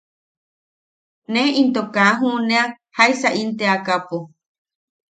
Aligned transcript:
Ne 1.31 1.43
into 1.61 1.81
kaa 1.95 2.11
juʼunea 2.19 2.63
jaisa 2.95 3.29
in 3.41 3.49
teakaʼapo. 3.57 4.17